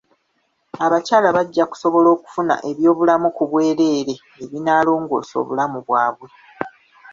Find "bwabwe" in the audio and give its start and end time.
5.87-6.29